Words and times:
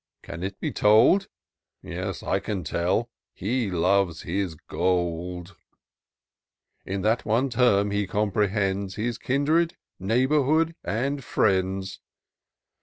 can 0.23 0.41
it 0.41 0.59
be 0.59 0.71
told? 0.71 1.27
Yes, 1.83 2.23
I 2.23 2.39
can 2.39 2.63
tell:— 2.63 3.11
he 3.43 3.69
loves 3.69 4.23
his 4.23 4.55
gold: 4.55 5.55
In 6.87 7.03
that 7.03 7.23
one 7.23 7.51
term 7.51 7.91
he 7.91 8.07
comprehends 8.07 8.95
His 8.95 9.19
kindred, 9.19 9.77
neighbourhood, 9.99 10.73
and 10.83 11.23
friends. 11.23 11.99